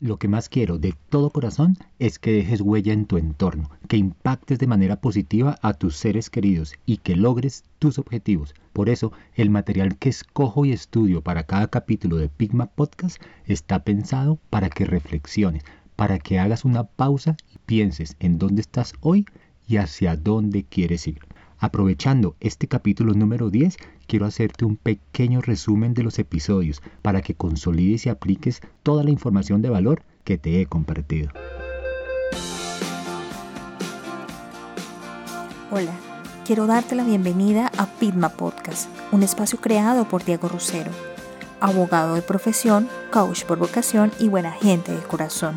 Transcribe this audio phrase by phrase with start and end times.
[0.00, 3.96] Lo que más quiero de todo corazón es que dejes huella en tu entorno, que
[3.96, 8.54] impactes de manera positiva a tus seres queridos y que logres tus objetivos.
[8.72, 13.82] Por eso, el material que escojo y estudio para cada capítulo de Pigma Podcast está
[13.82, 15.64] pensado para que reflexiones,
[15.96, 19.26] para que hagas una pausa y pienses en dónde estás hoy
[19.66, 21.18] y hacia dónde quieres ir.
[21.60, 27.34] Aprovechando este capítulo número 10, quiero hacerte un pequeño resumen de los episodios para que
[27.34, 31.30] consolides y apliques toda la información de valor que te he compartido.
[35.72, 35.92] Hola,
[36.46, 40.92] quiero darte la bienvenida a Pitma Podcast, un espacio creado por Diego Rusero,
[41.60, 45.56] abogado de profesión, coach por vocación y buena gente de corazón.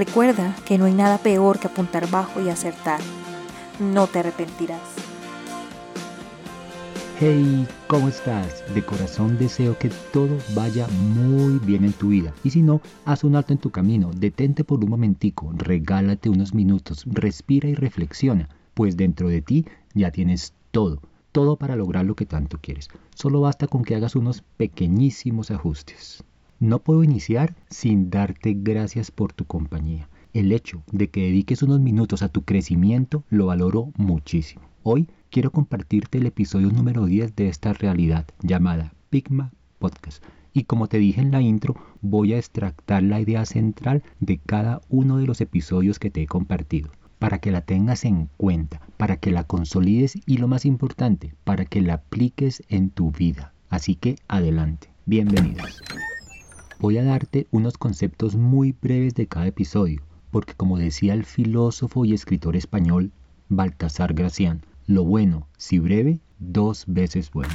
[0.00, 3.00] Recuerda que no hay nada peor que apuntar bajo y acertar
[3.78, 4.80] no te arrepentirás.
[7.18, 8.64] Hey, ¿cómo estás?
[8.72, 12.32] De corazón deseo que todo vaya muy bien en tu vida.
[12.42, 16.54] Y si no, haz un alto en tu camino, detente por un momentico, regálate unos
[16.54, 22.16] minutos, respira y reflexiona, pues dentro de ti ya tienes todo, todo para lograr lo
[22.16, 22.88] que tanto quieres.
[23.14, 26.24] Solo basta con que hagas unos pequeñísimos ajustes.
[26.60, 30.10] No puedo iniciar sin darte gracias por tu compañía.
[30.34, 34.66] El hecho de que dediques unos minutos a tu crecimiento lo valoro muchísimo.
[34.82, 40.22] Hoy quiero compartirte el episodio número 10 de esta realidad llamada Pigma Podcast.
[40.52, 44.82] Y como te dije en la intro, voy a extractar la idea central de cada
[44.90, 49.16] uno de los episodios que te he compartido, para que la tengas en cuenta, para
[49.16, 53.54] que la consolides y lo más importante, para que la apliques en tu vida.
[53.70, 55.80] Así que adelante, bienvenidos.
[56.80, 62.06] Voy a darte unos conceptos muy breves de cada episodio porque como decía el filósofo
[62.06, 63.12] y escritor español
[63.50, 67.52] Baltasar Gracián, lo bueno, si breve, dos veces bueno.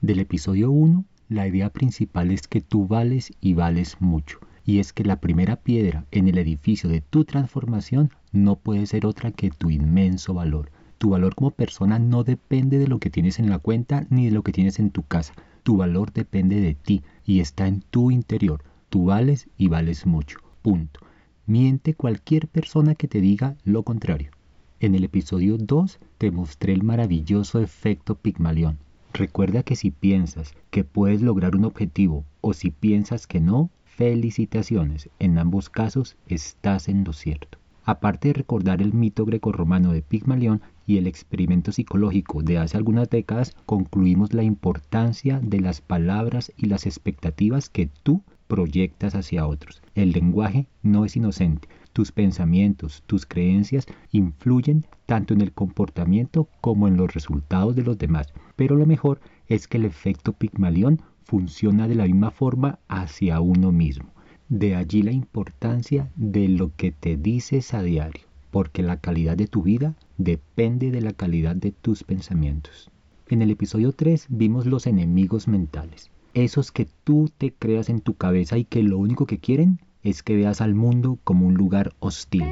[0.00, 4.92] Del episodio 1, la idea principal es que tú vales y vales mucho, y es
[4.92, 9.50] que la primera piedra en el edificio de tu transformación no puede ser otra que
[9.50, 10.72] tu inmenso valor.
[10.98, 14.32] Tu valor como persona no depende de lo que tienes en la cuenta ni de
[14.32, 15.34] lo que tienes en tu casa.
[15.64, 18.62] Tu valor depende de ti y está en tu interior.
[18.90, 20.38] Tú vales y vales mucho.
[20.60, 21.00] Punto.
[21.46, 24.30] Miente cualquier persona que te diga lo contrario.
[24.78, 28.78] En el episodio 2 te mostré el maravilloso efecto Pigmalión.
[29.14, 35.08] Recuerda que si piensas que puedes lograr un objetivo o si piensas que no, felicitaciones.
[35.18, 37.58] En ambos casos estás en lo cierto.
[37.86, 43.10] Aparte de recordar el mito grecorromano de Pigmalión y el experimento psicológico de hace algunas
[43.10, 49.82] décadas, concluimos la importancia de las palabras y las expectativas que tú proyectas hacia otros.
[49.94, 51.68] El lenguaje no es inocente.
[51.92, 57.98] Tus pensamientos, tus creencias influyen tanto en el comportamiento como en los resultados de los
[57.98, 58.32] demás.
[58.56, 63.72] Pero lo mejor es que el efecto Pigmalión funciona de la misma forma hacia uno
[63.72, 64.13] mismo.
[64.48, 69.46] De allí la importancia de lo que te dices a diario, porque la calidad de
[69.46, 72.90] tu vida depende de la calidad de tus pensamientos.
[73.28, 78.14] En el episodio 3 vimos los enemigos mentales, esos que tú te creas en tu
[78.14, 81.94] cabeza y que lo único que quieren es que veas al mundo como un lugar
[81.98, 82.44] hostil,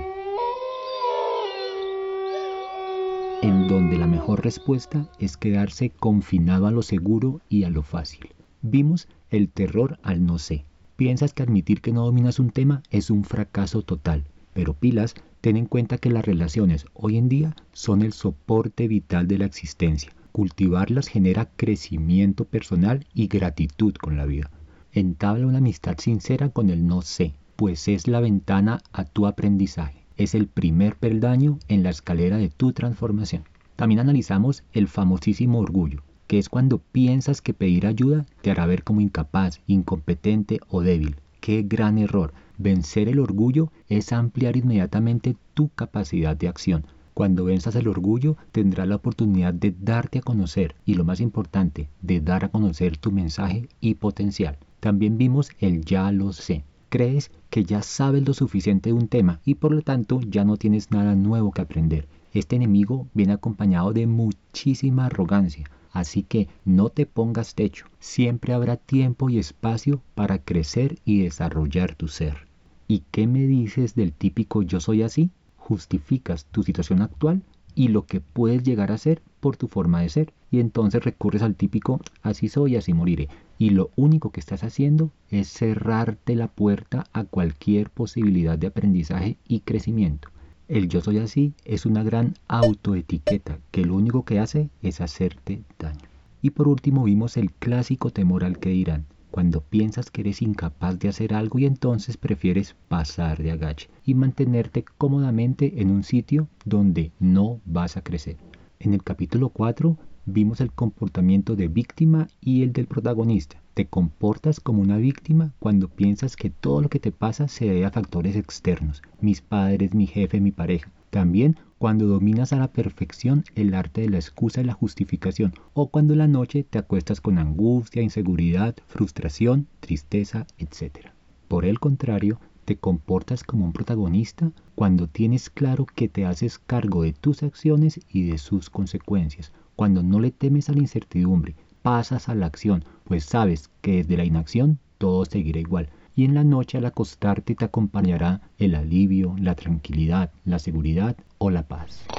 [3.42, 8.30] en donde la mejor respuesta es quedarse confinado a lo seguro y a lo fácil.
[8.62, 10.64] Vimos el terror al no sé,
[11.02, 15.56] Piensas que admitir que no dominas un tema es un fracaso total, pero pilas, ten
[15.56, 20.12] en cuenta que las relaciones hoy en día son el soporte vital de la existencia.
[20.30, 24.48] Cultivarlas genera crecimiento personal y gratitud con la vida.
[24.92, 30.06] Entabla una amistad sincera con el no sé, pues es la ventana a tu aprendizaje.
[30.16, 33.42] Es el primer peldaño en la escalera de tu transformación.
[33.74, 38.84] También analizamos el famosísimo orgullo, que es cuando piensas que pedir ayuda te hará ver
[38.84, 41.16] como incapaz, incompetente o débil.
[41.42, 42.32] Qué gran error.
[42.56, 46.86] Vencer el orgullo es ampliar inmediatamente tu capacidad de acción.
[47.12, 51.90] Cuando venzas el orgullo tendrás la oportunidad de darte a conocer y lo más importante,
[52.00, 54.56] de dar a conocer tu mensaje y potencial.
[54.80, 56.64] También vimos el ya lo sé.
[56.88, 60.56] Crees que ya sabes lo suficiente de un tema y por lo tanto ya no
[60.56, 62.08] tienes nada nuevo que aprender.
[62.32, 68.76] Este enemigo viene acompañado de muchísima arrogancia Así que no te pongas techo, siempre habrá
[68.76, 72.48] tiempo y espacio para crecer y desarrollar tu ser.
[72.88, 75.30] ¿Y qué me dices del típico yo soy así?
[75.56, 77.42] Justificas tu situación actual
[77.74, 80.32] y lo que puedes llegar a ser por tu forma de ser.
[80.50, 83.28] Y entonces recurres al típico así soy, así moriré.
[83.58, 89.36] Y lo único que estás haciendo es cerrarte la puerta a cualquier posibilidad de aprendizaje
[89.46, 90.28] y crecimiento.
[90.72, 95.64] El yo soy así es una gran autoetiqueta que lo único que hace es hacerte
[95.78, 96.00] daño.
[96.40, 100.98] Y por último vimos el clásico temor al que dirán cuando piensas que eres incapaz
[100.98, 106.48] de hacer algo y entonces prefieres pasar de agache y mantenerte cómodamente en un sitio
[106.64, 108.38] donde no vas a crecer.
[108.80, 113.61] En el capítulo 4 vimos el comportamiento de víctima y el del protagonista.
[113.74, 117.86] Te comportas como una víctima cuando piensas que todo lo que te pasa se debe
[117.86, 120.90] a factores externos, mis padres, mi jefe, mi pareja.
[121.08, 125.88] También cuando dominas a la perfección el arte de la excusa y la justificación, o
[125.88, 131.08] cuando en la noche te acuestas con angustia, inseguridad, frustración, tristeza, etc.
[131.48, 137.04] Por el contrario, te comportas como un protagonista cuando tienes claro que te haces cargo
[137.04, 142.28] de tus acciones y de sus consecuencias, cuando no le temes a la incertidumbre, pasas
[142.28, 146.44] a la acción, pues sabes que desde la inacción todo seguirá igual, y en la
[146.44, 152.12] noche al acostarte te acompañará el alivio, la tranquilidad, la seguridad o la paz.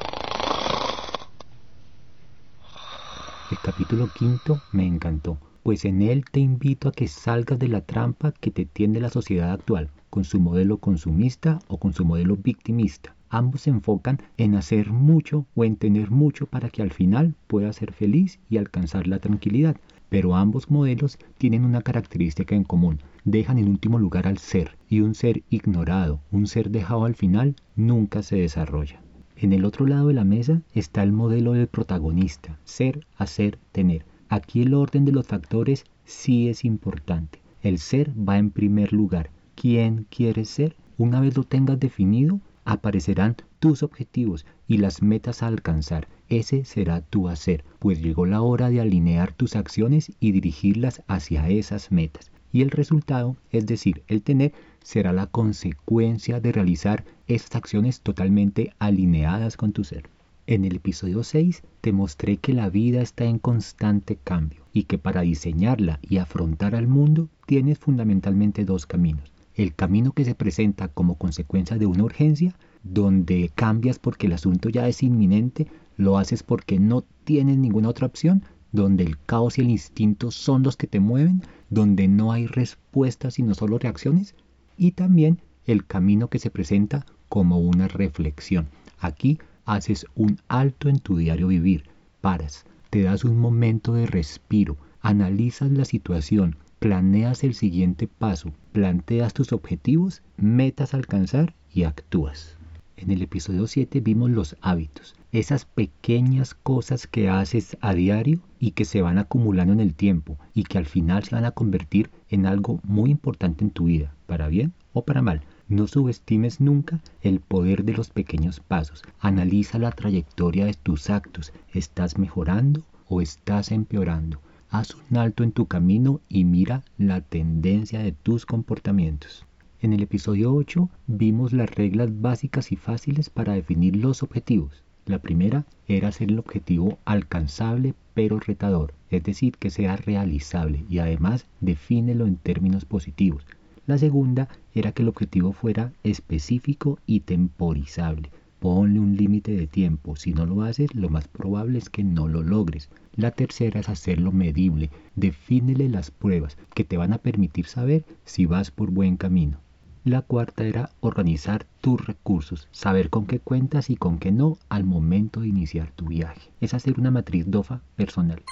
[3.48, 7.82] El capítulo quinto me encantó, pues en él te invito a que salgas de la
[7.82, 12.36] trampa que te tiende la sociedad actual, con su modelo consumista o con su modelo
[12.36, 13.16] victimista.
[13.34, 17.78] Ambos se enfocan en hacer mucho o en tener mucho para que al final puedas
[17.78, 19.76] ser feliz y alcanzar la tranquilidad.
[20.10, 25.02] Pero ambos modelos tienen una característica en común, dejan en último lugar al ser, y
[25.02, 29.02] un ser ignorado, un ser dejado al final, nunca se desarrolla.
[29.36, 34.06] En el otro lado de la mesa está el modelo del protagonista, ser, hacer, tener.
[34.30, 37.42] Aquí el orden de los factores sí es importante.
[37.64, 39.32] El ser va en primer lugar.
[39.56, 40.76] ¿Quién quieres ser?
[41.00, 46.08] Una vez lo tengas definido, aparecerán tus objetivos y las metas a alcanzar.
[46.30, 51.50] Ese será tu hacer, pues llegó la hora de alinear tus acciones y dirigirlas hacia
[51.50, 52.32] esas metas.
[52.52, 58.74] Y el resultado, es decir, el tener, será la consecuencia de realizar esas acciones totalmente
[58.80, 60.10] alineadas con tu ser.
[60.46, 64.98] En el episodio 6 te mostré que la vida está en constante cambio y que
[64.98, 69.33] para diseñarla y afrontar al mundo tienes fundamentalmente dos caminos.
[69.56, 74.70] El camino que se presenta como consecuencia de una urgencia, donde cambias porque el asunto
[74.70, 79.62] ya es inminente, lo haces porque no tienes ninguna otra opción, donde el caos y
[79.62, 84.36] el instinto son los que te mueven, donde no hay respuestas sino solo reacciones,
[84.78, 88.68] y también el camino que se presenta como una reflexión.
[89.00, 91.84] Aquí haces un alto en tu diario vivir,
[92.22, 99.34] paras, te das un momento de respiro, analizas la situación, planeas el siguiente paso, planteas
[99.34, 102.58] tus objetivos, metas a alcanzar y actúas.
[102.98, 108.72] En el episodio 7 vimos los hábitos, esas pequeñas cosas que haces a diario y
[108.72, 112.10] que se van acumulando en el tiempo y que al final se van a convertir
[112.28, 115.40] en algo muy importante en tu vida, para bien o para mal.
[115.70, 119.04] No subestimes nunca el poder de los pequeños pasos.
[119.22, 121.54] Analiza la trayectoria de tus actos.
[121.74, 124.42] ¿Estás mejorando o estás empeorando?
[124.74, 129.46] Haz un alto en tu camino y mira la tendencia de tus comportamientos.
[129.84, 134.82] En el episodio 8 vimos las reglas básicas y fáciles para definir los objetivos.
[135.06, 140.98] La primera era hacer el objetivo alcanzable pero retador, es decir, que sea realizable y
[140.98, 143.46] además defínelo en términos positivos.
[143.86, 148.32] La segunda era que el objetivo fuera específico y temporizable.
[148.64, 150.16] Ponle un límite de tiempo.
[150.16, 152.90] Si no lo haces, lo más probable es que no lo logres.
[153.14, 154.90] La tercera es hacerlo medible.
[155.18, 159.58] Defínele las pruebas que te van a permitir saber si vas por buen camino.
[160.06, 164.86] La cuarta era organizar tus recursos, saber con qué cuentas y con qué no al
[164.86, 166.50] momento de iniciar tu viaje.
[166.62, 168.44] Es hacer una matriz DOFA personal.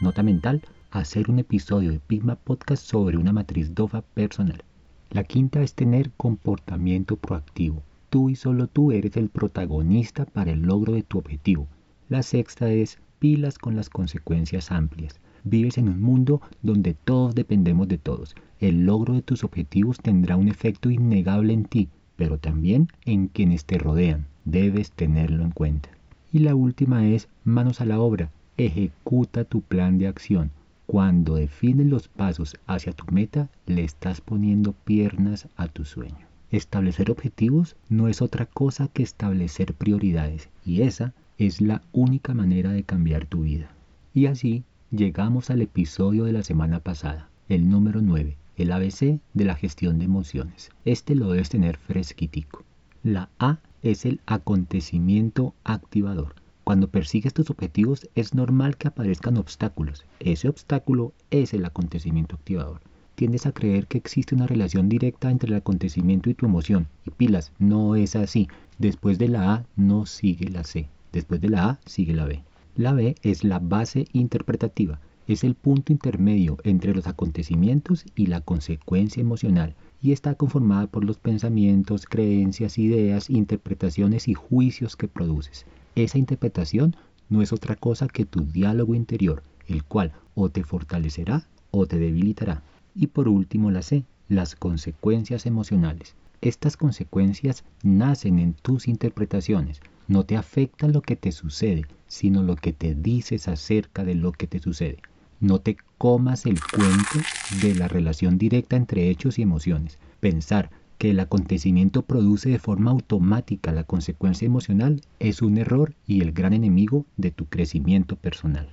[0.00, 0.60] Nota mental,
[0.90, 4.64] hacer un episodio de Pigma Podcast sobre una matriz DOFA personal.
[5.10, 7.84] La quinta es tener comportamiento proactivo.
[8.12, 11.66] Tú y solo tú eres el protagonista para el logro de tu objetivo.
[12.10, 15.18] La sexta es pilas con las consecuencias amplias.
[15.44, 18.34] Vives en un mundo donde todos dependemos de todos.
[18.60, 23.64] El logro de tus objetivos tendrá un efecto innegable en ti, pero también en quienes
[23.64, 24.26] te rodean.
[24.44, 25.88] Debes tenerlo en cuenta.
[26.34, 28.30] Y la última es manos a la obra.
[28.58, 30.50] Ejecuta tu plan de acción.
[30.84, 36.31] Cuando defines los pasos hacia tu meta, le estás poniendo piernas a tu sueño.
[36.52, 42.72] Establecer objetivos no es otra cosa que establecer prioridades y esa es la única manera
[42.72, 43.70] de cambiar tu vida.
[44.12, 49.44] Y así llegamos al episodio de la semana pasada, el número 9, el ABC de
[49.46, 50.70] la gestión de emociones.
[50.84, 52.64] Este lo debes tener fresquitico.
[53.02, 56.34] La A es el acontecimiento activador.
[56.64, 60.04] Cuando persigues tus objetivos es normal que aparezcan obstáculos.
[60.20, 62.82] Ese obstáculo es el acontecimiento activador.
[63.14, 66.88] Tiendes a creer que existe una relación directa entre el acontecimiento y tu emoción.
[67.06, 68.48] Y pilas, no es así.
[68.78, 70.88] Después de la A no sigue la C.
[71.12, 72.42] Después de la A sigue la B.
[72.74, 74.98] La B es la base interpretativa.
[75.28, 81.04] Es el punto intermedio entre los acontecimientos y la consecuencia emocional y está conformada por
[81.04, 85.64] los pensamientos, creencias, ideas, interpretaciones y juicios que produces.
[85.94, 86.96] Esa interpretación
[87.28, 91.98] no es otra cosa que tu diálogo interior, el cual o te fortalecerá o te
[91.98, 92.62] debilitará.
[92.94, 96.14] Y por último la C, las consecuencias emocionales.
[96.40, 99.80] Estas consecuencias nacen en tus interpretaciones.
[100.08, 104.32] No te afecta lo que te sucede, sino lo que te dices acerca de lo
[104.32, 104.98] que te sucede.
[105.40, 107.20] No te comas el cuento
[107.62, 109.98] de la relación directa entre hechos y emociones.
[110.20, 116.20] Pensar que el acontecimiento produce de forma automática la consecuencia emocional es un error y
[116.20, 118.68] el gran enemigo de tu crecimiento personal.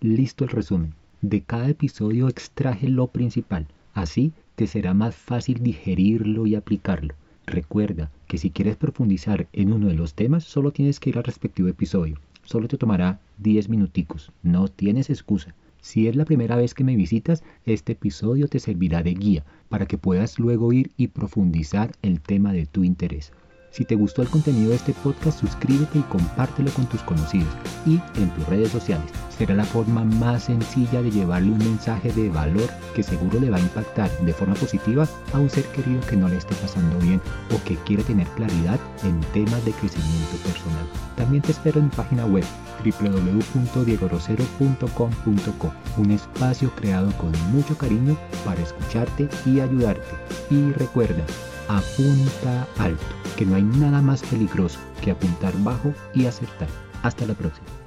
[0.00, 0.94] Listo el resumen.
[1.26, 3.66] De cada episodio extraje lo principal.
[3.94, 7.14] Así te será más fácil digerirlo y aplicarlo.
[7.46, 11.24] Recuerda que si quieres profundizar en uno de los temas, solo tienes que ir al
[11.24, 12.18] respectivo episodio.
[12.42, 14.32] Solo te tomará 10 minuticos.
[14.42, 15.54] No tienes excusa.
[15.80, 19.86] Si es la primera vez que me visitas, este episodio te servirá de guía para
[19.86, 23.32] que puedas luego ir y profundizar el tema de tu interés.
[23.74, 27.52] Si te gustó el contenido de este podcast, suscríbete y compártelo con tus conocidos
[27.84, 29.10] y en tus redes sociales.
[29.36, 33.56] Será la forma más sencilla de llevarle un mensaje de valor que seguro le va
[33.56, 37.20] a impactar de forma positiva a un ser querido que no le esté pasando bien
[37.52, 40.86] o que quiere tener claridad en temas de crecimiento personal.
[41.16, 42.44] También te espero en mi página web
[42.84, 50.14] www.diegorosero.com.co, un espacio creado con mucho cariño para escucharte y ayudarte.
[50.48, 51.24] Y recuerda,
[51.68, 53.04] apunta alto,
[53.36, 56.68] que no hay nada más peligroso que apuntar bajo y acertar.
[57.02, 57.83] Hasta la próxima.